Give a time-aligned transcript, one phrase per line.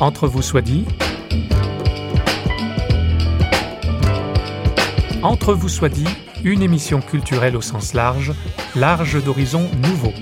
[0.00, 0.86] Entre vous soit dit.
[5.22, 6.08] Entre vous soit dit,
[6.42, 8.32] une émission culturelle au sens large,
[8.74, 10.14] large d'horizons nouveaux.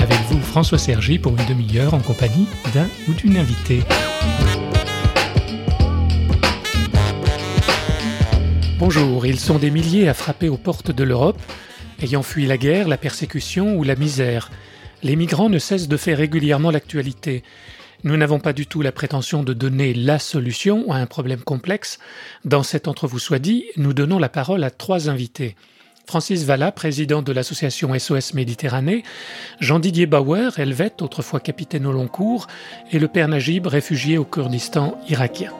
[0.00, 3.84] Avec vous, François Sergi, pour une demi-heure en compagnie d'un ou d'une invitée.
[8.80, 11.40] Bonjour, ils sont des milliers à frapper aux portes de l'Europe,
[12.02, 14.50] ayant fui la guerre, la persécution ou la misère.
[15.02, 17.42] Les migrants ne cessent de faire régulièrement l'actualité.
[18.04, 21.98] Nous n'avons pas du tout la prétention de donner la solution à un problème complexe.
[22.44, 25.56] Dans cet entrevue soit dit, nous donnons la parole à trois invités.
[26.06, 29.04] Francis Valla, président de l'association SOS Méditerranée,
[29.60, 32.48] Jean-Didier Bauer, helvète, autrefois capitaine au long cours,
[32.90, 35.52] et le père Najib, réfugié au Kurdistan irakien.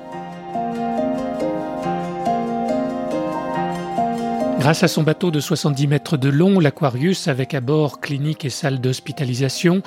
[4.62, 8.48] Grâce à son bateau de 70 mètres de long, l'Aquarius, avec à bord clinique et
[8.48, 9.82] salle d'hospitalisation,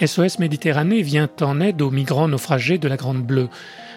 [0.00, 3.48] SOS Méditerranée vient en aide aux migrants naufragés de la Grande Bleue.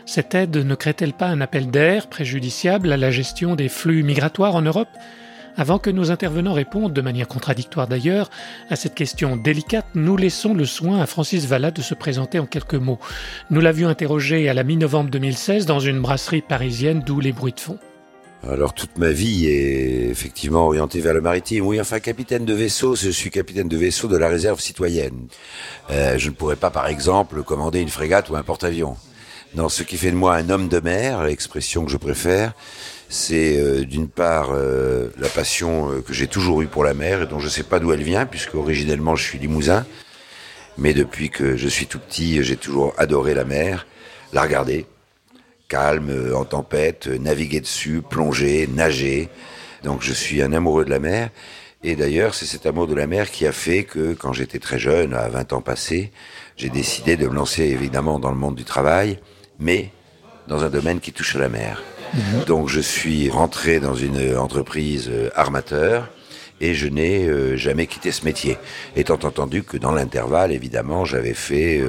[0.07, 4.55] Cette aide ne crée-t-elle pas un appel d'air préjudiciable à la gestion des flux migratoires
[4.55, 4.89] en Europe?
[5.55, 8.31] Avant que nos intervenants répondent, de manière contradictoire d'ailleurs,
[8.71, 12.47] à cette question délicate, nous laissons le soin à Francis Valla de se présenter en
[12.47, 12.97] quelques mots.
[13.51, 17.59] Nous l'avions interrogé à la mi-novembre 2016 dans une brasserie parisienne d'où les bruits de
[17.59, 17.77] fond.
[18.43, 21.65] Alors toute ma vie est effectivement orientée vers le maritime.
[21.65, 25.27] Oui, enfin capitaine de vaisseau, je suis capitaine de vaisseau de la réserve citoyenne.
[25.89, 28.95] Euh, je ne pourrais pas, par exemple, commander une frégate ou un porte-avions.
[29.55, 32.53] Non, ce qui fait de moi un homme de mer, l'expression que je préfère,
[33.09, 37.39] c'est euh, d'une part euh, la passion que j'ai toujours eue pour la mer dont
[37.39, 39.85] je ne sais pas d'où elle vient, puisque originellement je suis limousin.
[40.77, 43.87] Mais depuis que je suis tout petit, j'ai toujours adoré la mer,
[44.31, 44.85] la regarder,
[45.67, 49.29] calme, euh, en tempête, euh, naviguer dessus, plonger, nager.
[49.83, 51.29] Donc je suis un amoureux de la mer.
[51.83, 54.79] Et d'ailleurs, c'est cet amour de la mer qui a fait que quand j'étais très
[54.79, 56.11] jeune, à 20 ans passés,
[56.55, 59.19] j'ai décidé de me lancer évidemment dans le monde du travail,
[59.59, 59.91] mais
[60.47, 61.83] dans un domaine qui touche à la mer.
[62.13, 62.45] Mhm.
[62.45, 66.09] Donc je suis rentré dans une entreprise euh, armateur
[66.59, 68.57] et je n'ai jamais quitté ce métier,
[68.95, 71.83] étant entendu que dans l'intervalle, évidemment, j'avais fait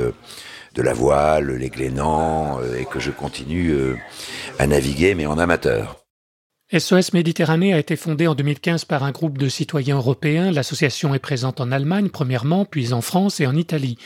[0.74, 3.96] de la voile, les glénans, euh, et que je continue euh,
[4.58, 6.04] à naviguer, mais en amateur.
[6.76, 10.50] SOS Méditerranée a été fondée en 2015 par un groupe de citoyens européens.
[10.50, 13.96] L'association est présente en Allemagne premièrement, puis en France et en Italie.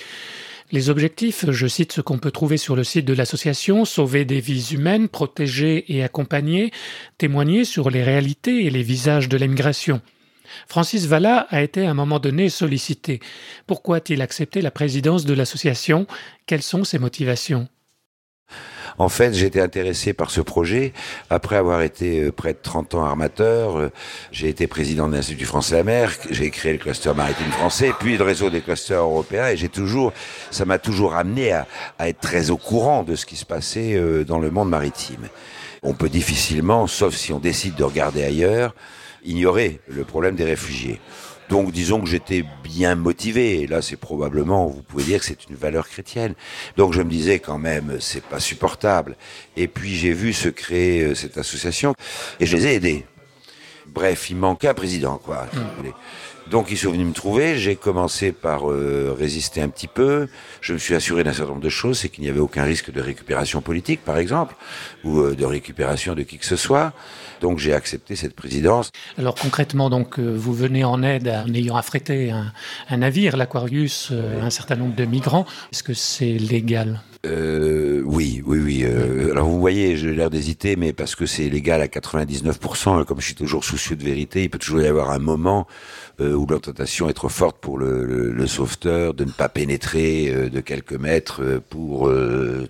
[0.70, 4.40] Les objectifs, je cite ce qu'on peut trouver sur le site de l'association, sauver des
[4.40, 6.70] vies humaines, protéger et accompagner,
[7.18, 10.00] témoigner sur les réalités et les visages de l'immigration.
[10.68, 13.20] Francis Valla a été à un moment donné sollicité.
[13.66, 16.06] Pourquoi a-t-il accepté la présidence de l'association?
[16.46, 17.68] Quelles sont ses motivations?
[18.98, 20.92] En fait, j'étais intéressé par ce projet.
[21.30, 23.90] Après avoir été euh, près de 30 ans armateur, euh,
[24.30, 27.92] j'ai été président de l'Institut français à la mer, j'ai créé le cluster maritime français,
[27.98, 30.12] puis le réseau des clusters européens, et j'ai toujours,
[30.50, 31.66] ça m'a toujours amené à,
[32.00, 35.28] être très au courant de ce qui se passait euh, dans le monde maritime.
[35.82, 38.74] On peut difficilement, sauf si on décide de regarder ailleurs,
[39.24, 41.00] ignorer le problème des réfugiés.
[41.48, 43.60] Donc disons que j'étais bien motivé.
[43.60, 46.34] Et là, c'est probablement, vous pouvez dire que c'est une valeur chrétienne.
[46.76, 49.16] Donc je me disais quand même, c'est pas supportable.
[49.56, 51.94] Et puis j'ai vu se créer euh, cette association
[52.40, 53.04] et je les ai aidés.
[53.86, 55.46] Bref, il manquait un président, quoi.
[55.52, 55.90] Mmh.
[56.50, 60.28] Donc ils sont venus me trouver, j'ai commencé par euh, résister un petit peu,
[60.60, 62.92] je me suis assuré d'un certain nombre de choses, c'est qu'il n'y avait aucun risque
[62.92, 64.54] de récupération politique par exemple,
[65.04, 66.92] ou euh, de récupération de qui que ce soit.
[67.41, 68.91] Donc j'ai accepté cette présidence.
[69.16, 72.52] Alors concrètement, donc euh, vous venez en aide en ayant affrété un,
[72.91, 75.47] un navire, l'Aquarius, un certain nombre de migrants.
[75.72, 77.00] Est-ce que c'est légal?
[77.24, 78.84] Euh, oui, oui, oui.
[78.84, 83.20] Euh, alors vous voyez, j'ai l'air d'hésiter, mais parce que c'est légal à 99%, comme
[83.20, 85.68] je suis toujours soucieux de vérité, il peut toujours y avoir un moment
[86.20, 90.28] euh, où la tentation est trop forte pour le, le, sauveteur de ne pas pénétrer
[90.28, 92.10] euh, de quelques mètres euh, pour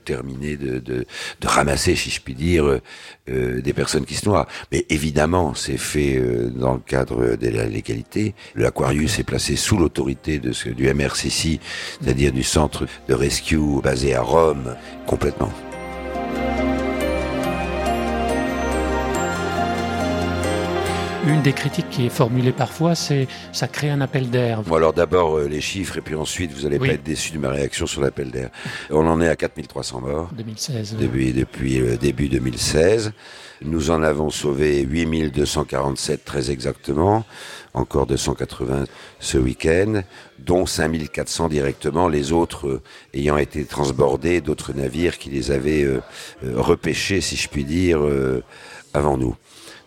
[0.05, 1.05] terminer de, de,
[1.41, 2.81] de, ramasser, si je puis dire,
[3.27, 4.47] des personnes qui se noient.
[4.71, 6.23] Mais évidemment, c'est fait
[6.55, 8.35] dans le cadre de la légalité.
[8.55, 11.61] L'Aquarius est placé sous l'autorité de ce, du MRCC,
[12.01, 14.42] c'est-à-dire du centre de rescue basé à Rome,
[15.07, 15.53] complètement.
[21.25, 24.63] Une des critiques qui est formulée parfois, c'est ça crée un appel d'air.
[24.63, 27.39] Bon, alors d'abord euh, les chiffres et puis ensuite vous n'allez pas être déçu de
[27.39, 28.51] ma réaction sur l'appel d'air.
[28.91, 30.31] On en est à 4300 morts.
[30.37, 30.97] 2016.
[30.99, 33.13] Depuis, depuis le début 2016.
[33.65, 37.25] Nous en avons sauvé 8247 très exactement,
[37.73, 38.87] encore 280
[39.21, 40.03] ce week-end,
[40.41, 42.83] dont 5400 directement, les autres euh,
[43.15, 46.01] ayant été transbordés, d'autres navires qui les avaient euh,
[46.43, 48.01] repêchés, si je puis dire,
[48.93, 49.37] avant nous.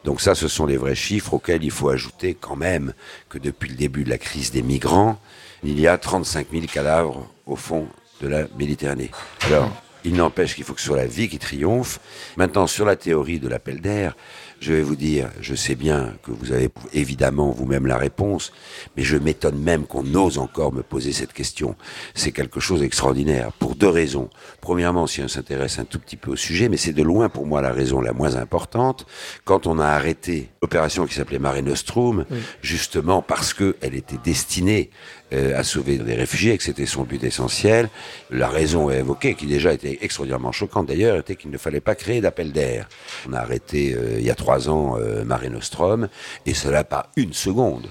[0.05, 2.93] Donc ça, ce sont les vrais chiffres auxquels il faut ajouter quand même
[3.27, 5.19] que depuis le début de la crise des migrants,
[5.63, 7.87] il y a 35 000 cadavres au fond
[8.21, 9.09] de la Méditerranée.
[9.41, 9.69] Alors,
[10.03, 11.99] il n'empêche qu'il faut que ce soit la vie qui triomphe.
[12.37, 14.15] Maintenant, sur la théorie de l'appel d'air,
[14.59, 18.51] je vais vous dire, je sais bien que vous avez évidemment vous-même la réponse,
[18.95, 21.75] mais je m'étonne même qu'on ose encore me poser cette question.
[22.13, 24.29] C'est quelque chose d'extraordinaire, pour deux raisons.
[24.61, 27.45] Premièrement, si on s'intéresse un tout petit peu au sujet, mais c'est de loin pour
[27.45, 29.05] moi la raison la moins importante,
[29.43, 32.25] quand on a arrêté l'opération qui s'appelait Mare Nostrum,
[32.61, 34.89] justement parce qu'elle était destinée
[35.33, 37.89] euh, à sauver des réfugiés, et que c'était son but essentiel.
[38.29, 42.21] La raison évoquée, qui déjà était extraordinairement choquante d'ailleurs, était qu'il ne fallait pas créer
[42.21, 42.87] d'appel d'air.
[43.27, 46.09] On a arrêté euh, il y a trois ans euh, Mare Nostrum,
[46.45, 47.89] et cela pas une seconde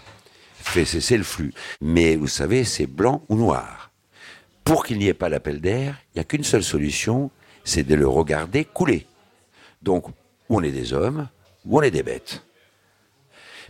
[0.65, 1.53] fait cesser le flux.
[1.81, 3.91] Mais vous savez, c'est blanc ou noir.
[4.65, 7.31] Pour qu'il n'y ait pas d'appel d'air, il n'y a qu'une seule solution,
[7.65, 9.07] c'est de le regarder couler.
[9.83, 10.07] Donc,
[10.49, 11.29] on est des hommes,
[11.67, 12.43] ou on est des bêtes.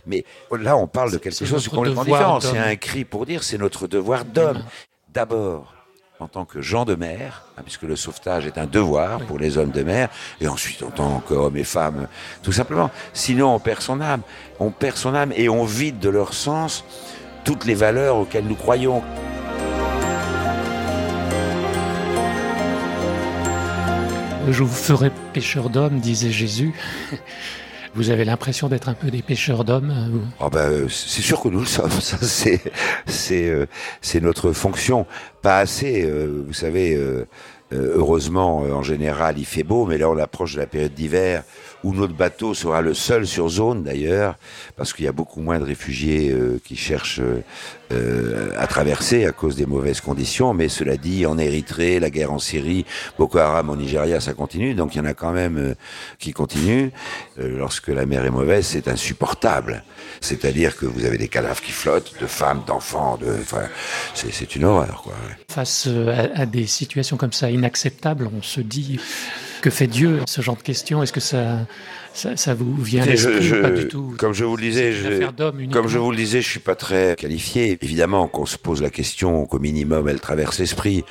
[0.07, 2.39] Mais là, on parle de quelque chose de complètement différent.
[2.39, 4.63] C'est un cri pour dire c'est notre devoir d'homme.
[5.09, 5.74] D'abord,
[6.19, 9.57] en tant que gens de mer, hein, puisque le sauvetage est un devoir pour les
[9.57, 10.09] hommes de mer,
[10.39, 12.07] et ensuite en tant qu'hommes et femmes,
[12.41, 12.89] tout simplement.
[13.13, 14.21] Sinon, on perd son âme.
[14.59, 16.85] On perd son âme et on vide de leur sens
[17.43, 19.03] toutes les valeurs auxquelles nous croyons.
[24.47, 26.73] Je vous ferai pêcheur d'hommes, disait Jésus.
[27.95, 31.61] Vous avez l'impression d'être un peu des pêcheurs d'hommes oh ben, C'est sûr que nous
[31.61, 31.89] le sommes.
[32.01, 32.17] Ça,
[33.31, 33.65] euh,
[34.01, 35.07] c'est notre fonction.
[35.41, 36.93] Pas assez, euh, vous savez.
[36.93, 37.25] Euh,
[37.71, 41.43] heureusement, en général, il fait beau, mais là, on approche de la période d'hiver
[41.83, 44.35] où notre bateau sera le seul sur zone, d'ailleurs,
[44.75, 46.33] parce qu'il y a beaucoup moins de réfugiés
[46.63, 47.21] qui cherchent
[47.91, 50.53] euh, à traverser à cause des mauvaises conditions.
[50.53, 52.85] Mais cela dit, en Érythrée, la guerre en Syrie,
[53.17, 54.73] Boko Haram en Nigeria, ça continue.
[54.73, 55.75] Donc il y en a quand même euh,
[56.17, 56.89] qui continuent.
[57.39, 59.83] Euh, lorsque la mer est mauvaise, c'est insupportable.
[60.21, 63.67] C'est-à-dire que vous avez des cadavres qui flottent, de femmes, d'enfants, de, enfin,
[64.13, 65.13] c'est une horreur, quoi.
[65.49, 65.87] Face
[66.35, 68.99] à des situations comme ça inacceptables, on se dit
[69.61, 71.59] que fait Dieu Ce genre de questions, est-ce que ça,
[72.15, 74.15] ça, vous vient à l'esprit pas du tout?
[74.17, 75.25] Comme je vous le disais, je,
[75.71, 77.77] comme je vous le disais, je suis pas très qualifié.
[77.81, 81.03] Évidemment qu'on se pose la question qu'au minimum elle traverse l'esprit,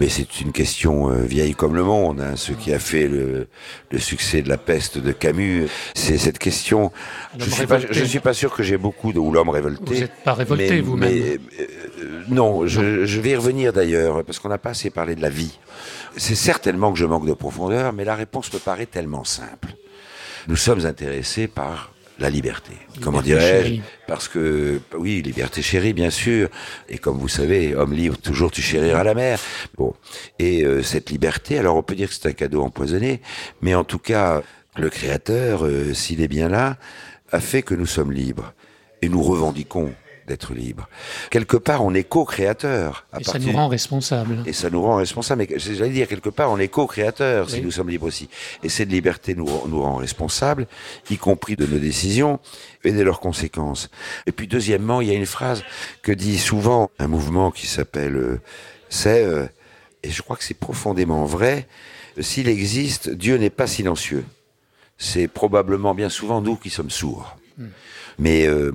[0.00, 2.20] mais c'est une question euh, vieille comme le monde.
[2.20, 2.36] Hein.
[2.36, 3.46] Ce qui a fait le,
[3.90, 6.90] le, succès de la peste de Camus, c'est cette question.
[7.38, 9.82] Je suis pas, je suis pas sûr que j'ai beaucoup de ou l'homme révolté.
[9.84, 11.12] Vous n'êtes pas révolté vous-même.
[11.12, 11.36] Euh,
[12.28, 15.30] non, je, je vais y revenir d'ailleurs parce qu'on n'a pas assez parlé de la
[15.30, 15.58] vie.
[16.16, 19.68] C'est certainement que je manque de profondeur, mais la réponse me paraît tellement simple.
[20.46, 22.72] Nous sommes intéressés par la liberté.
[23.00, 26.48] Comment dirais-je Parce que, oui, liberté chérie, bien sûr.
[26.88, 29.38] Et comme vous savez, homme libre, toujours tu chériras la mer.
[29.76, 29.94] Bon.
[30.38, 33.20] Et euh, cette liberté, alors on peut dire que c'est un cadeau empoisonné,
[33.62, 34.42] mais en tout cas,
[34.76, 36.76] le Créateur, euh, s'il est bien là,
[37.30, 38.52] a fait que nous sommes libres.
[39.00, 39.92] Et nous revendiquons
[40.28, 40.88] d'être libre.
[41.30, 43.06] Quelque part, on est co-créateur.
[43.18, 44.42] Et ça nous rend responsables.
[44.46, 45.44] Et ça nous rend responsables.
[45.48, 48.28] Mais j'allais dire, quelque part, on est co-créateur si nous sommes libres aussi.
[48.62, 50.66] Et cette liberté nous, nous rend responsables,
[51.10, 52.38] y compris de nos décisions
[52.84, 53.90] et de leurs conséquences.
[54.26, 55.64] Et puis, deuxièmement, il y a une phrase
[56.02, 58.40] que dit souvent un mouvement qui s'appelle, euh,
[58.88, 59.46] c'est, euh,
[60.02, 61.66] et je crois que c'est profondément vrai,
[62.20, 64.24] s'il existe, Dieu n'est pas silencieux.
[64.98, 67.36] C'est probablement bien souvent nous qui sommes sourds.
[67.56, 67.68] Hmm.
[68.18, 68.72] Mais euh,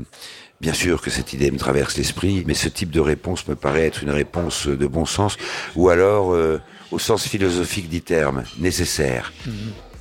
[0.64, 3.86] Bien sûr que cette idée me traverse l'esprit, mais ce type de réponse me paraît
[3.86, 5.36] être une réponse de bon sens,
[5.76, 9.34] ou alors, euh, au sens philosophique du terme, nécessaire.
[9.46, 9.54] Mhm.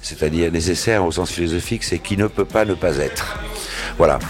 [0.03, 3.41] C'est-à-dire nécessaire au sens philosophique, c'est qui ne peut pas ne pas être.
[3.99, 4.21] Voilà.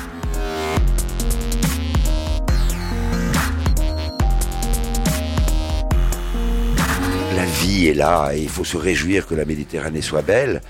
[7.36, 10.60] la vie est là et il faut se réjouir que la Méditerranée soit belle,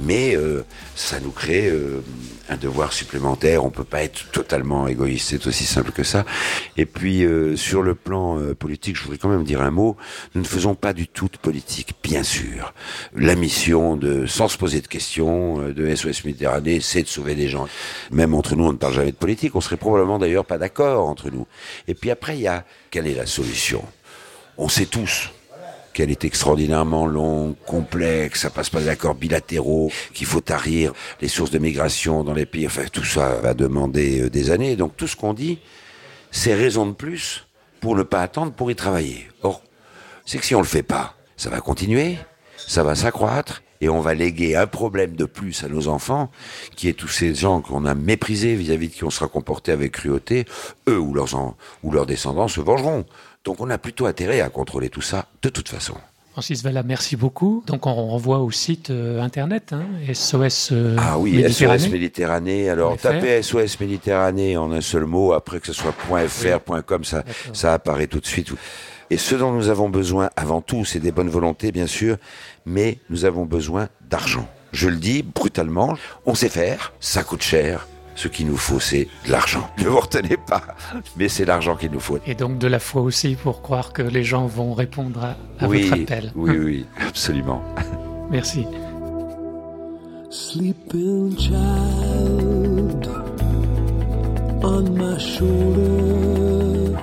[0.00, 0.64] mais euh,
[0.94, 2.02] ça nous crée euh,
[2.52, 3.64] un devoir supplémentaire.
[3.64, 6.24] On peut pas être totalement égoïste, c'est aussi simple que ça.
[6.76, 9.96] Et puis euh, sur le plan politique, je voudrais quand même dire un mot.
[10.34, 12.72] Nous ne faisons pas du tout de politique, bien sûr.
[13.14, 17.48] La mission de, sans se poser de questions, de SOS Méditerranée, c'est de sauver des
[17.48, 17.66] gens.
[18.10, 19.54] Même entre nous, on ne parle jamais de politique.
[19.54, 21.46] On serait probablement d'ailleurs pas d'accord entre nous.
[21.88, 23.84] Et puis après, il y a quelle est la solution?
[24.58, 25.30] On sait tous
[25.92, 31.50] qu'elle est extraordinairement longue, complexe, ça passe pas d'accords bilatéraux, qu'il faut tarir les sources
[31.50, 34.76] de migration dans les pays, enfin tout ça va demander euh, des années.
[34.76, 35.58] Donc tout ce qu'on dit,
[36.30, 37.46] c'est raison de plus
[37.80, 39.28] pour ne pas attendre pour y travailler.
[39.42, 39.62] Or,
[40.24, 42.16] c'est que si on le fait pas, ça va continuer,
[42.56, 46.30] ça va s'accroître, et on va léguer un problème de plus à nos enfants,
[46.76, 49.90] qui est tous ces gens qu'on a méprisés vis-à-vis de qui on sera comporté avec
[49.92, 50.44] cruauté,
[50.88, 53.04] eux ou leurs descendants se vengeront.
[53.44, 55.94] Donc on a plutôt intérêt à contrôler tout ça de toute façon.
[56.32, 57.62] Francis Valla, merci beaucoup.
[57.66, 59.84] Donc on renvoie au site euh, internet hein,
[60.14, 61.78] SOS euh, Ah oui, Méditerranée.
[61.78, 62.70] SOS Méditerranée.
[62.70, 67.22] Alors tapez SOS Méditerranée en un seul mot, après que ce soit .fr, .com, ça,
[67.52, 68.50] ça apparaît tout de suite.
[69.10, 72.16] Et ce dont nous avons besoin avant tout, c'est des bonnes volontés, bien sûr,
[72.64, 74.48] mais nous avons besoin d'argent.
[74.72, 79.08] Je le dis brutalement, on sait faire, ça coûte cher, ce qu'il nous faut, c'est
[79.26, 79.68] de l'argent.
[79.82, 80.62] Ne vous retenez pas,
[81.16, 82.18] mais c'est l'argent qu'il nous faut.
[82.26, 85.24] Et donc de la foi aussi pour croire que les gens vont répondre
[85.60, 86.32] à, oui, votre appel.
[86.34, 87.62] Oui, oui, absolument.
[88.30, 88.64] Merci.
[90.30, 93.08] Sleeping child
[94.64, 96.96] on my shoulder,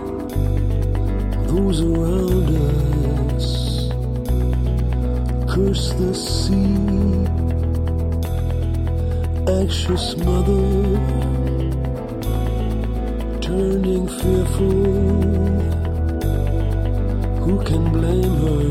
[1.48, 2.50] those around
[3.36, 3.89] us
[5.54, 7.38] curse the sea.
[9.50, 10.63] Anxious mother
[13.41, 14.84] turning fearful.
[17.44, 18.63] Who can blame her?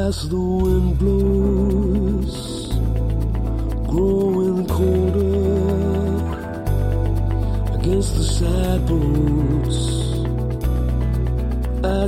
[0.06, 1.49] As the wind blows,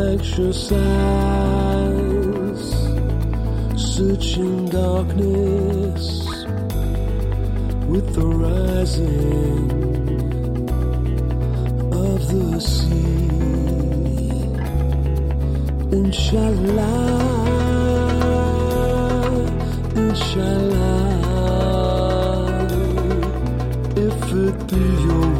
[0.10, 2.63] Anxious eyes
[3.75, 6.03] searching darkness
[7.91, 9.69] with the rising
[12.07, 13.29] of the sea.
[16.00, 17.15] Inshallah,
[20.03, 21.05] inshallah,
[24.07, 25.34] if it be your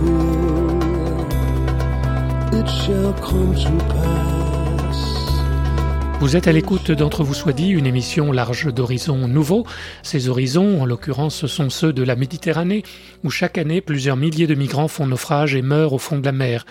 [6.20, 9.66] Vous êtes à l'écoute d'Entre vous soit dit, une émission large d'horizons nouveaux.
[10.02, 12.84] Ces horizons, en l'occurrence, sont ceux de la Méditerranée,
[13.24, 16.32] où chaque année plusieurs milliers de migrants font naufrage et meurent au fond de la
[16.32, 16.66] mer.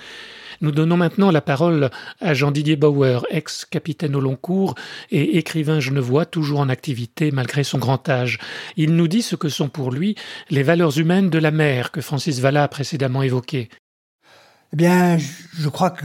[0.60, 4.74] Nous donnons maintenant la parole à Jean-Didier Bauer, ex-capitaine au long cours
[5.10, 8.38] et écrivain genevois toujours en activité malgré son grand âge.
[8.76, 10.14] Il nous dit ce que sont pour lui
[10.50, 13.68] les valeurs humaines de la mer que Francis Valla a précédemment évoquées.
[14.74, 16.02] Eh bien, je crois que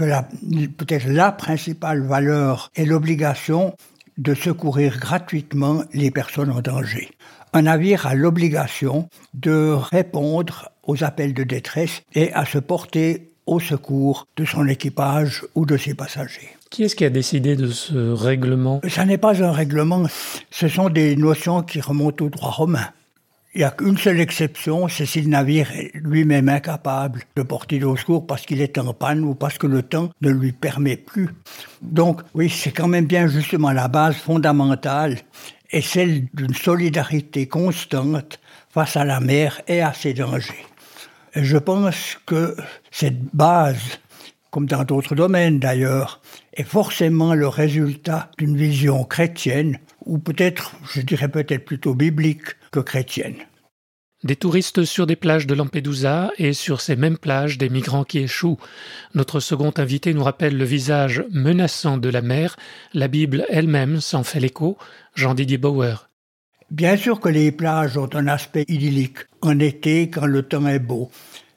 [0.77, 3.75] peut-être la principale valeur est l'obligation
[4.19, 7.09] de secourir gratuitement les personnes en danger.
[7.51, 13.59] Un navire a l'obligation de répondre aux appels de détresse et à se porter au
[13.59, 16.49] secours de son équipage ou de ses passagers.
[16.69, 18.81] Qui est-ce qui a décidé de ce règlement?
[18.87, 20.03] Ce n'est pas un règlement,
[20.51, 22.89] ce sont des notions qui remontent au droit romain.
[23.55, 27.83] Il n'y a qu'une seule exception, c'est si le navire est lui-même incapable de porter
[27.83, 30.97] au secours parce qu'il est en panne ou parce que le temps ne lui permet
[30.97, 31.29] plus.
[31.81, 35.17] Donc oui, c'est quand même bien justement la base fondamentale
[35.71, 38.39] et celle d'une solidarité constante
[38.69, 40.65] face à la mer et à ses dangers.
[41.33, 42.55] Et je pense que
[42.91, 43.99] cette base,
[44.51, 46.21] comme dans d'autres domaines d'ailleurs,
[46.53, 52.79] est forcément le résultat d'une vision chrétienne, ou peut-être, je dirais peut-être plutôt biblique, que
[52.79, 53.35] chrétienne.
[54.23, 58.19] Des touristes sur des plages de Lampedusa et sur ces mêmes plages des migrants qui
[58.19, 58.59] échouent.
[59.15, 62.57] Notre second invité nous rappelle le visage menaçant de la mer.
[62.93, 64.77] La Bible elle-même s'en fait l'écho.
[65.15, 66.09] Jean-Didier Bauer.
[66.69, 70.79] Bien sûr que les plages ont un aspect idyllique en été quand le temps est
[70.79, 71.09] beau.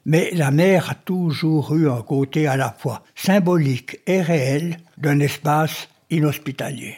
[0.05, 5.19] Mais la mer a toujours eu un côté à la fois symbolique et réel d'un
[5.19, 6.95] espace inhospitalier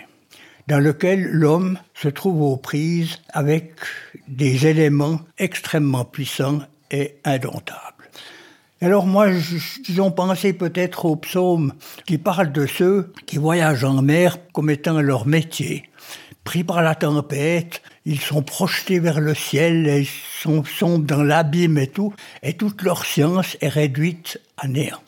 [0.68, 3.74] dans lequel l'homme se trouve aux prises avec
[4.28, 6.60] des éléments extrêmement puissants
[6.92, 8.10] et indomptables.
[8.82, 9.28] Alors moi,
[9.84, 11.74] disons, pensé peut-être aux psaumes
[12.06, 15.90] qui parlent de ceux qui voyagent en mer comme étant leur métier.
[16.44, 20.08] Pris par la tempête, ils sont projetés vers le ciel, et
[20.42, 25.02] sont, sont dans l'abîme et tout, et toute leur science est réduite à néant.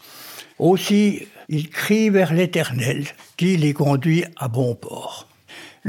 [0.58, 5.28] Aussi, ils crient vers l'Éternel, qui les conduit à bon port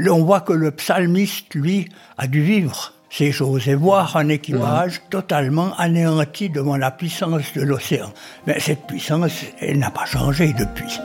[0.07, 5.01] on voit que le psalmiste, lui, a dû vivre ces choses et voir un équipage
[5.09, 8.13] totalement anéanti devant la puissance de l'océan.
[8.45, 10.99] Mais cette puissance, elle n'a pas changé depuis.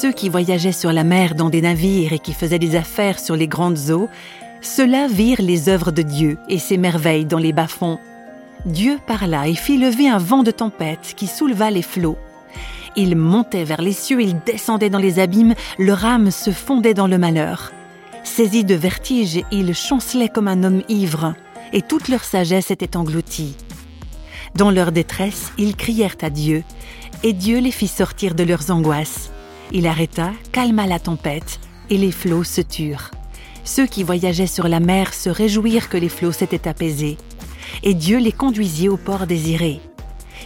[0.00, 3.34] ceux qui voyageaient sur la mer dans des navires et qui faisaient des affaires sur
[3.34, 4.08] les grandes eaux,
[4.60, 7.98] ceux-là virent les œuvres de Dieu et ses merveilles dans les bas-fonds.
[8.64, 12.18] Dieu parla et fit lever un vent de tempête qui souleva les flots.
[12.96, 17.06] Il montait vers les cieux, il descendait dans les abîmes, leur âme se fondait dans
[17.06, 17.72] le malheur.
[18.24, 21.34] Saisis de vertige, ils chancelaient comme un homme ivre,
[21.72, 23.56] et toute leur sagesse était engloutie.
[24.54, 26.64] Dans leur détresse, ils crièrent à Dieu,
[27.22, 29.30] et Dieu les fit sortir de leurs angoisses.
[29.72, 33.10] Il arrêta, calma la tempête, et les flots se turent.
[33.64, 37.18] Ceux qui voyageaient sur la mer se réjouirent que les flots s'étaient apaisés,
[37.82, 39.80] et Dieu les conduisit au port désiré.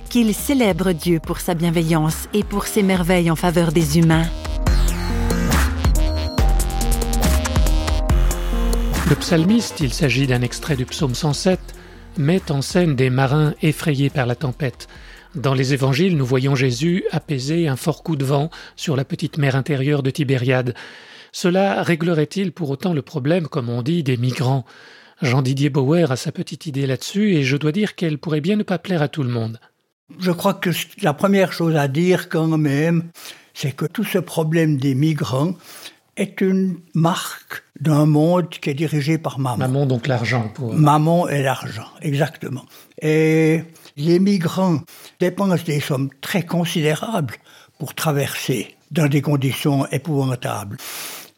[0.09, 4.27] Qu'ils célèbrent Dieu pour sa bienveillance et pour ses merveilles en faveur des humains.
[9.09, 11.61] Le psalmiste, il s'agit d'un extrait du psaume 107,
[12.17, 14.89] met en scène des marins effrayés par la tempête.
[15.35, 19.39] Dans les évangiles, nous voyons Jésus apaiser un fort coup de vent sur la petite
[19.39, 20.75] mer intérieure de Tibériade.
[21.33, 24.65] Cela réglerait-il pour autant le problème, comme on dit, des migrants?
[25.23, 28.63] Jean-Didier Bauer a sa petite idée là-dessus et je dois dire qu'elle pourrait bien ne
[28.63, 29.59] pas plaire à tout le monde.
[30.19, 30.71] Je crois que
[31.02, 33.11] la première chose à dire quand même,
[33.54, 35.54] c'est que tout ce problème des migrants
[36.16, 39.57] est une marque d'un monde qui est dirigé par maman.
[39.57, 40.50] Maman, donc l'argent.
[40.54, 40.75] Pour...
[40.75, 42.64] Maman et l'argent, exactement.
[43.00, 43.62] Et
[43.97, 44.81] les migrants
[45.21, 47.35] dépensent des sommes très considérables
[47.78, 50.76] pour traverser dans des conditions épouvantables.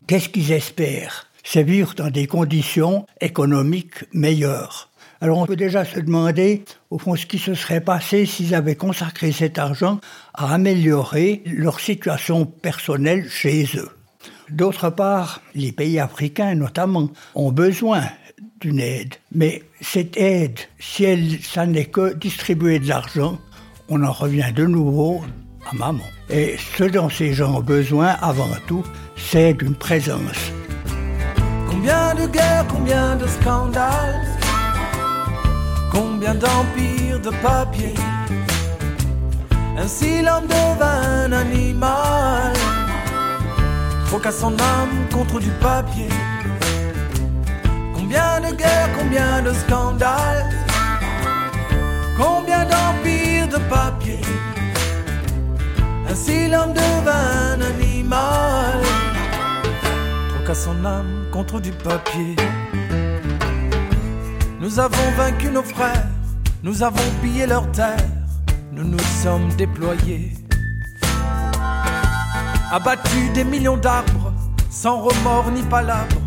[0.07, 1.27] Qu'est-ce qu'ils espèrent?
[1.45, 4.91] C'est vivre dans des conditions économiques meilleures.
[5.21, 8.77] Alors on peut déjà se demander, au fond, ce qui se serait passé s'ils avaient
[8.77, 10.01] consacré cet argent
[10.35, 13.91] à améliorer leur situation personnelle chez eux.
[14.51, 18.03] D'autre part, les pays africains notamment ont besoin
[18.61, 19.15] d'une aide.
[19.33, 23.39] Mais cette aide, si elle, ça n'est que distribuer de l'argent,
[23.89, 25.23] on en revient de nouveau
[25.71, 26.05] à maman.
[26.31, 28.85] Et ce dont ces gens ont besoin avant tout,
[29.17, 30.53] c'est d'une présence.
[31.69, 34.27] Combien de guerres, combien de scandales,
[35.95, 37.95] combien d'empires de papier.
[39.79, 42.53] Ainsi l'homme devint un animal
[44.21, 46.09] qu'à son âme contre du papier.
[47.95, 50.51] Combien de guerres, combien de scandales,
[52.17, 54.21] combien d'empires de papier.
[56.09, 58.81] Ainsi l'homme devint un animal,
[60.47, 62.37] qu'à son âme contre du papier.
[64.65, 66.07] Nous avons vaincu nos frères,
[66.63, 68.09] nous avons pillé leurs terres,
[68.73, 70.33] nous nous sommes déployés
[72.73, 74.33] abattu des millions d'arbres,
[74.71, 76.23] sans remords ni palabres,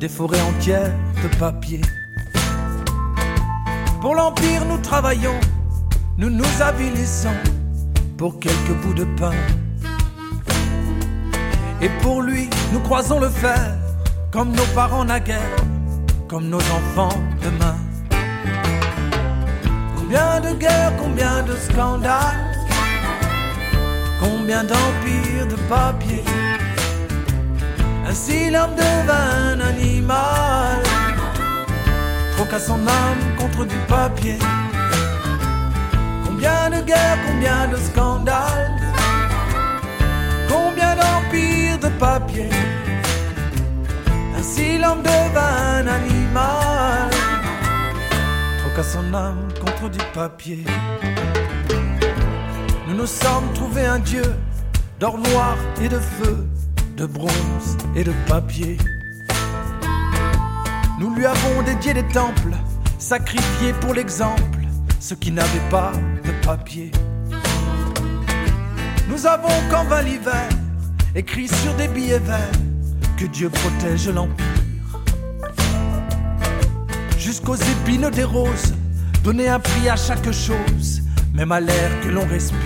[0.00, 1.82] des forêts entières de papier.
[4.00, 5.38] Pour l'Empire, nous travaillons,
[6.16, 7.36] nous nous avilissons
[8.16, 9.34] pour quelques bouts de pain.
[11.82, 13.76] Et pour lui, nous croisons le fer,
[14.30, 15.54] comme nos parents naguère,
[16.28, 17.76] comme nos enfants demain.
[19.96, 22.56] Combien de guerres, combien de scandales
[24.20, 26.24] Combien d'empires de papier
[28.06, 30.82] Ainsi l'homme devint un animal
[32.36, 34.38] Troqua son âme contre du papier.
[36.24, 38.80] Combien de guerres, combien de scandales
[40.48, 42.50] Combien d'empires de papier
[44.46, 47.08] Ainsi l'homme devint un animal
[48.58, 50.64] Troqua son âme contre du papier
[52.86, 54.34] nous nous sommes trouvés un Dieu
[55.00, 56.46] d'or noir et de feu,
[56.98, 58.76] de bronze et de papier.
[61.00, 62.54] Nous lui avons dédié des temples,
[62.98, 64.60] sacrifiés pour l'exemple,
[65.00, 66.92] ceux qui n'avaient pas de papier.
[69.08, 70.48] Nous avons, quand vint l'hiver,
[71.14, 72.63] écrit sur des billets verts
[73.16, 74.44] que Dieu protège l'empire.
[77.18, 78.74] Jusqu'aux épines des roses,
[79.22, 82.58] donner un prix à chaque chose, même à l'air que l'on respire.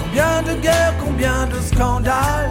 [0.00, 2.50] Combien de guerres, combien de scandales,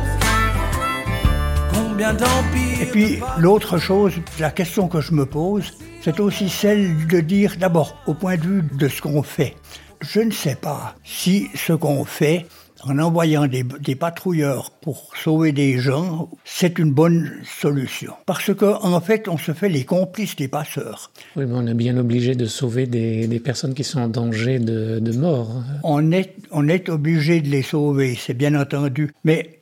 [1.73, 2.81] combien d'empires.
[2.81, 7.55] Et puis l'autre chose, la question que je me pose, c'est aussi celle de dire
[7.59, 9.55] d'abord au point de vue de ce qu'on fait.
[10.01, 12.45] Je ne sais pas si ce qu'on fait
[12.83, 18.13] en envoyant des, patrouilleurs pour sauver des gens, c'est une bonne solution.
[18.25, 21.11] Parce qu'en en fait, on se fait les complices des passeurs.
[21.35, 25.17] Oui, mais on est bien obligé de sauver des, personnes qui sont en danger de,
[25.17, 25.63] mort.
[25.83, 29.11] On est, on est obligé de les sauver, c'est bien entendu.
[29.23, 29.56] Mais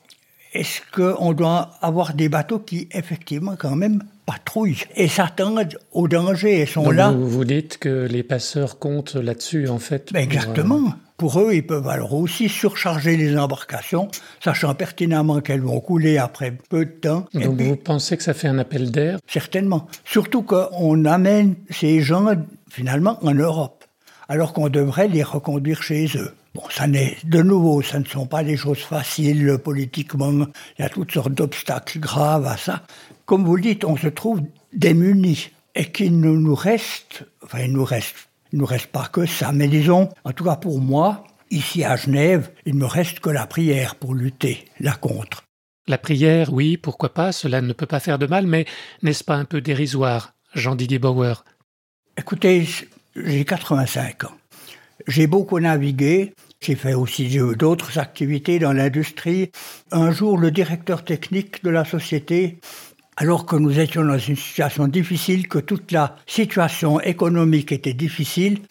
[0.56, 6.62] est-ce qu'on doit avoir des bateaux qui, effectivement, quand même, patrouillent et s'attendent au danger
[6.62, 7.12] et sont là?
[7.12, 10.14] vous, vous, dites que les passeurs comptent là-dessus, en fait.
[10.14, 10.80] Ben exactement.
[11.18, 11.42] Pour, euh...
[11.42, 14.08] pour eux, ils peuvent alors aussi surcharger les embarcations,
[14.42, 17.26] sachant pertinemment qu'elles vont couler après peu de temps.
[17.34, 19.20] Donc puis, vous pensez que ça fait un appel d'air?
[19.28, 19.88] Certainement.
[20.06, 22.34] Surtout qu'on amène ces gens,
[22.70, 23.84] finalement, en Europe,
[24.30, 26.32] alors qu'on devrait les reconduire chez eux.
[26.56, 30.32] Bon, ça n'est de nouveau, ça ne sont pas des choses faciles politiquement.
[30.80, 32.84] Il y a toutes sortes d'obstacles graves à ça.
[33.26, 34.40] Comme vous le dites, on se trouve
[34.72, 39.26] démunis et qu'il ne nous reste, enfin, il nous reste, il nous reste pas que
[39.26, 43.30] ça, mais disons, en tout cas pour moi, ici à Genève, il me reste que
[43.30, 45.44] la prière pour lutter là contre.
[45.88, 48.66] La prière, oui, pourquoi pas, cela ne peut pas faire de mal, mais
[49.04, 51.44] n'est-ce pas un peu dérisoire, Jean-Didier Bauer?
[52.18, 52.66] Écoutez,
[53.14, 54.38] j'ai 85 ans.
[55.08, 56.34] J'ai beaucoup navigué,
[56.66, 59.52] j'ai fait aussi d'autres activités dans l'industrie.
[59.92, 62.58] Un jour, le directeur technique de la société,
[63.18, 68.62] alors que nous étions dans une situation difficile, que toute la situation économique était difficile,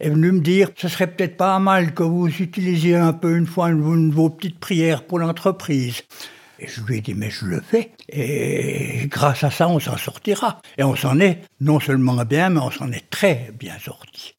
[0.00, 3.46] est venu me dire ce serait peut-être pas mal que vous utilisiez un peu une
[3.46, 6.02] fois une vos petites prières pour l'entreprise.
[6.58, 7.92] Et je lui ai dit, mais je le fais.
[8.08, 10.60] Et grâce à ça, on s'en sortira.
[10.76, 14.34] Et on s'en est non seulement bien, mais on s'en est très bien sorti.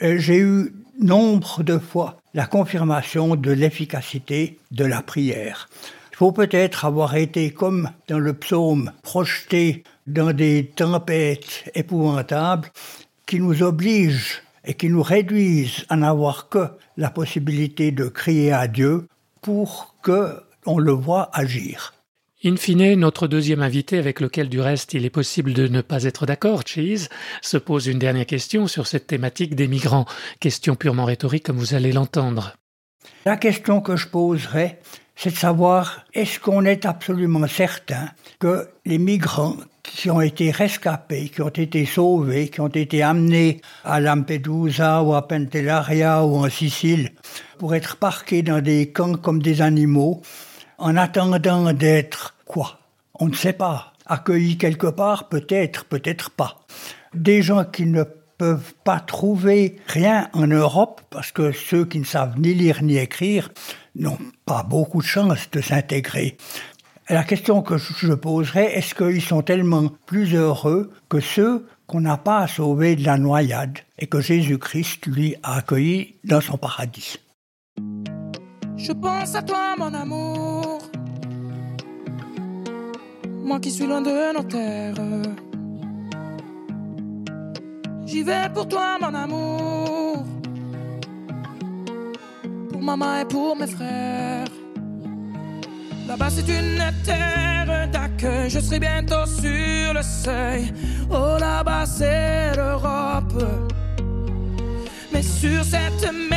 [0.00, 5.68] J'ai eu nombre de fois la confirmation de l'efficacité de la prière.
[6.12, 12.70] Il faut peut-être avoir été, comme dans le psaume, projeté dans des tempêtes épouvantables
[13.26, 18.68] qui nous obligent et qui nous réduisent à n'avoir que la possibilité de crier à
[18.68, 19.08] Dieu
[19.42, 21.94] pour que on le voit agir.
[22.46, 26.04] In fine, notre deuxième invité, avec lequel du reste il est possible de ne pas
[26.04, 27.08] être d'accord, Cheese,
[27.40, 30.04] se pose une dernière question sur cette thématique des migrants.
[30.40, 32.54] Question purement rhétorique comme vous allez l'entendre.
[33.24, 34.78] La question que je poserais,
[35.16, 41.30] c'est de savoir est-ce qu'on est absolument certain que les migrants qui ont été rescapés,
[41.30, 46.50] qui ont été sauvés, qui ont été amenés à Lampedusa ou à Pantellaria ou en
[46.50, 47.12] Sicile
[47.56, 50.20] pour être parqués dans des camps comme des animaux,
[50.78, 52.78] en attendant d'être quoi?
[53.14, 53.92] On ne sait pas.
[54.06, 56.60] Accueillis quelque part, peut-être, peut-être pas.
[57.14, 58.04] Des gens qui ne
[58.38, 62.96] peuvent pas trouver rien en Europe, parce que ceux qui ne savent ni lire ni
[62.96, 63.50] écrire
[63.94, 66.36] n'ont pas beaucoup de chance de s'intégrer.
[67.08, 72.16] La question que je poserais, est-ce qu'ils sont tellement plus heureux que ceux qu'on n'a
[72.16, 77.18] pas sauvés de la noyade et que Jésus-Christ, lui, a accueillis dans son paradis?
[78.86, 80.78] Je pense à toi, mon amour.
[83.42, 84.94] Moi qui suis loin de nos terres.
[88.04, 90.22] J'y vais pour toi, mon amour.
[92.70, 94.52] Pour maman et pour mes frères.
[96.06, 98.50] Là-bas, c'est une terre d'accueil.
[98.50, 100.74] Je serai bientôt sur le seuil.
[101.10, 103.32] Oh, là-bas, c'est l'Europe.
[105.10, 106.33] Mais sur cette mer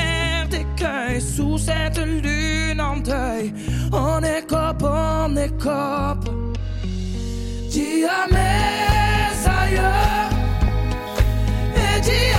[0.78, 3.54] d'écueil, sous cette lune en deuil,
[3.92, 6.30] on écope, on écope.
[7.70, 10.30] Dis à mes ailleurs
[11.76, 12.37] et dis à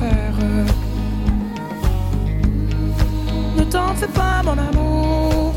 [0.00, 0.38] faire
[3.56, 5.54] Ne t'en fais pas, mon amour.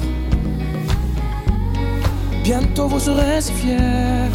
[2.43, 4.32] Bientôt vous serez si fiers.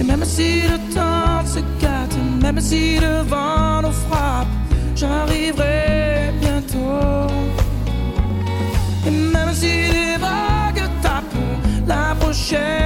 [0.00, 4.54] Et même si le temps se gâte, même si le vent nous frappe,
[4.94, 7.26] j'arriverai bientôt.
[9.06, 11.44] Et même si les vagues tapent,
[11.86, 12.77] la prochaine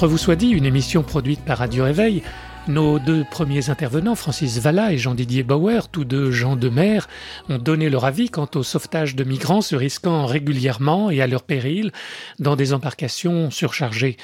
[0.00, 2.22] D'entre vous soit dit, une émission produite par Radio Réveil,
[2.68, 7.06] Nos deux premiers intervenants, Francis Valla et Jean-Didier Bauer, tous deux gens de mer,
[7.50, 11.42] ont donné leur avis quant au sauvetage de migrants se risquant régulièrement et à leur
[11.42, 11.92] péril
[12.38, 14.16] dans des embarcations surchargées.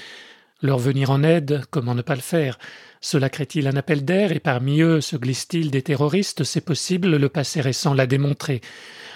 [0.62, 2.58] Leur venir en aide, comment ne pas le faire?
[3.08, 6.42] Cela crée-il un appel d'air et parmi eux se glisse-t-il des terroristes?
[6.42, 8.60] C'est possible, le passé récent l'a démontré.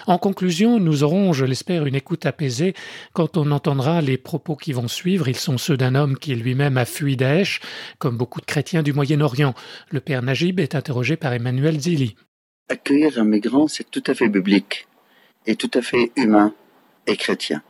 [0.07, 2.73] En conclusion, nous aurons, je l'espère, une écoute apaisée
[3.11, 5.27] quand on entendra les propos qui vont suivre.
[5.27, 7.59] Ils sont ceux d'un homme qui lui-même a fui Daesh,
[7.99, 9.55] comme beaucoup de chrétiens du Moyen-Orient.
[9.89, 12.15] Le père Najib est interrogé par Emmanuel Zili.
[12.69, 14.87] Accueillir un migrant, c'est tout à fait biblique
[15.45, 16.53] et tout à fait humain
[17.07, 17.61] et chrétien.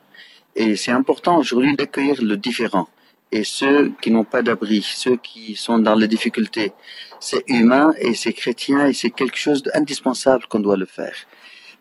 [0.55, 2.87] Et c'est important aujourd'hui d'accueillir le différent
[3.31, 6.73] et ceux qui n'ont pas d'abri, ceux qui sont dans les difficultés.
[7.19, 11.15] C'est humain et c'est chrétien et c'est quelque chose d'indispensable qu'on doit le faire.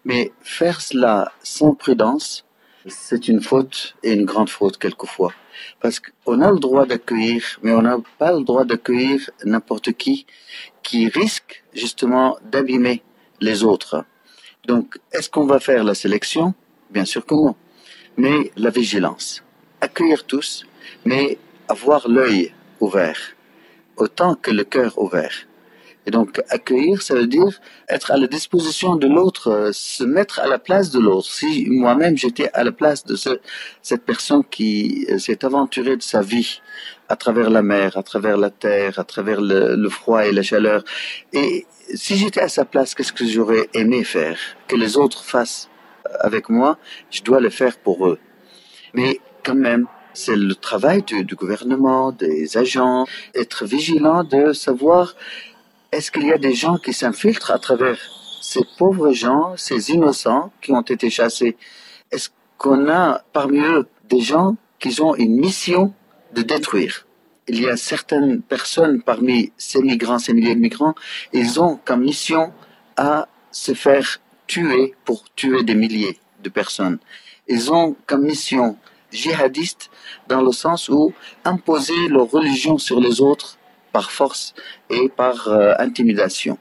[0.04, 2.44] Mais faire cela sans prudence,
[2.86, 5.32] c'est une faute et une grande faute quelquefois.
[5.80, 10.26] Parce qu'on a le droit d'accueillir, mais on n'a pas le droit d'accueillir n'importe qui
[10.82, 13.02] qui risque justement d'abîmer
[13.40, 14.04] les autres.
[14.66, 16.54] Donc, est-ce qu'on va faire la sélection?
[16.90, 17.54] Bien sûr que non.
[18.16, 19.42] Mais la vigilance.
[19.80, 20.66] Accueillir tous,
[21.04, 21.38] mais
[21.68, 23.18] avoir l'œil ouvert,
[23.96, 25.46] autant que le cœur ouvert.
[26.06, 30.40] Et donc accueillir, ça veut dire être à la disposition de l'autre, euh, se mettre
[30.40, 31.30] à la place de l'autre.
[31.30, 36.22] Si moi-même j'étais à la place de cette personne qui euh, s'est aventurée de sa
[36.22, 36.62] vie
[37.08, 40.82] à travers la mer, à travers la terre, à travers le, froid et la chaleur,
[41.32, 44.38] et si j'étais à sa place, qu'est-ce que j'aurais aimé faire
[44.68, 45.68] Que les autres fassent
[46.20, 46.78] avec moi,
[47.10, 48.18] je dois le faire pour eux.
[48.94, 55.14] Mais quand même, c'est le travail du, gouvernement, des agents, être vigilant de savoir
[55.92, 57.98] est-ce qu'il y a des gens qui s'infiltrent à travers
[58.40, 61.56] ces pauvres gens, ces innocents qui ont été chassés?
[62.10, 65.92] Est-ce qu'on a parmi eux des gens qui ont une mission
[66.34, 67.06] de détruire?
[67.48, 70.94] Il y a certaines personnes parmi ces migrants, ces milliers de migrants,
[71.32, 72.52] ils ont comme mission
[72.96, 76.98] à se faire tuer pour tuer des milliers de personnes.
[77.48, 78.76] Ils ont comme mission
[79.12, 79.90] djihadiste
[80.28, 81.12] dans le sens où
[81.44, 83.58] imposer leur religion sur les autres
[83.92, 84.54] par force
[84.88, 86.58] et par euh, intimidation.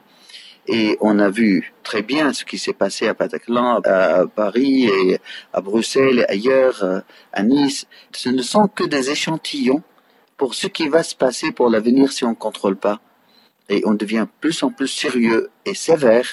[0.66, 5.18] Et on a vu très bien ce qui s'est passé à Bataclan, à Paris et
[5.52, 7.00] à Bruxelles et ailleurs, euh,
[7.32, 7.86] à Nice.
[8.12, 9.82] Ce ne sont que des échantillons
[10.36, 13.00] pour ce qui va se passer pour l'avenir si on ne contrôle pas.
[13.68, 16.26] Et on devient plus en plus sérieux et sévère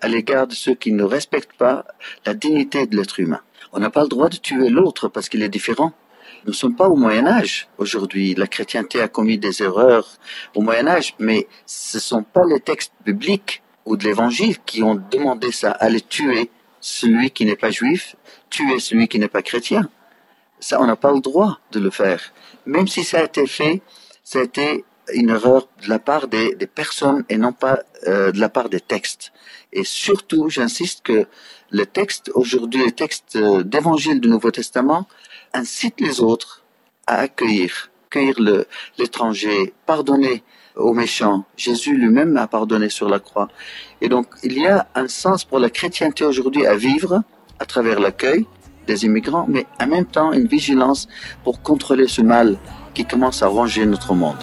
[0.00, 1.84] à l'égard de ceux qui ne respectent pas
[2.26, 3.40] la dignité de l'être humain.
[3.76, 5.92] On n'a pas le droit de tuer l'autre parce qu'il est différent.
[6.44, 8.36] Nous ne sommes pas au Moyen Âge aujourd'hui.
[8.36, 10.06] La chrétienté a commis des erreurs
[10.54, 14.84] au Moyen Âge, mais ce ne sont pas les textes bibliques ou de l'Évangile qui
[14.84, 18.14] ont demandé ça, aller tuer celui qui n'est pas juif,
[18.48, 19.88] tuer celui qui n'est pas chrétien.
[20.60, 22.32] Ça, on n'a pas le droit de le faire.
[22.66, 23.82] Même si ça a été fait,
[24.22, 28.38] ça a été une erreur de la part des, personnes et non pas euh, de
[28.38, 29.32] la part des textes.
[29.72, 31.26] Et surtout, j'insiste que
[31.74, 35.08] les textes, aujourd'hui, les textes euh, d'évangile du Nouveau Testament,
[35.52, 36.62] incite les autres
[37.06, 38.36] à accueillir, accueillir
[38.96, 40.44] l'étranger, pardonner
[40.76, 41.44] aux méchants.
[41.56, 43.48] Jésus lui-même a pardonné sur la croix.
[44.00, 47.22] Et donc, il y a un sens pour la chrétienté aujourd'hui à vivre
[47.58, 48.46] à travers l'accueil
[48.86, 51.08] des immigrants, mais en même temps une vigilance
[51.42, 52.56] pour contrôler ce mal
[52.92, 54.36] qui commence à ronger notre monde.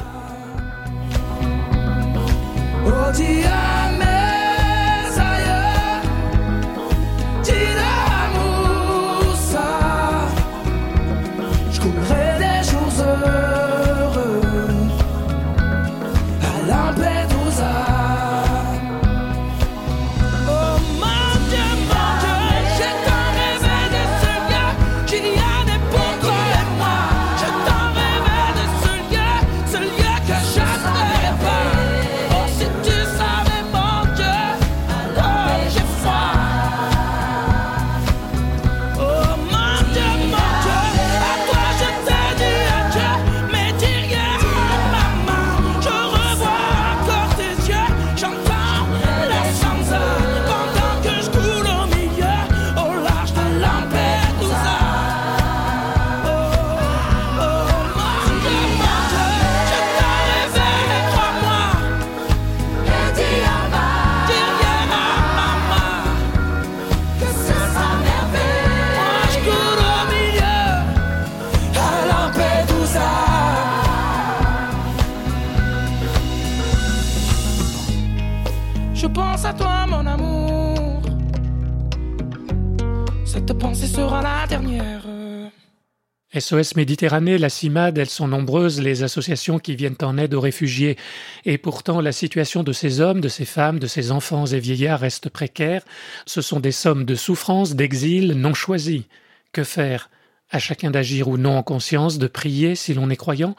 [86.38, 90.98] SOS Méditerranée, la CIMAD, elles sont nombreuses, les associations qui viennent en aide aux réfugiés.
[91.44, 95.02] Et pourtant, la situation de ces hommes, de ces femmes, de ces enfants et vieillards
[95.02, 95.84] reste précaire.
[96.26, 99.08] Ce sont des sommes de souffrance, d'exil non choisies.
[99.52, 100.10] Que faire?
[100.50, 103.56] À chacun d'agir ou non en conscience, de prier si l'on est croyant?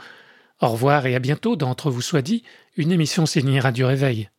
[0.60, 2.42] Au revoir et à bientôt dans Entre vous soit dit,
[2.76, 4.30] une émission signée Radio Réveil.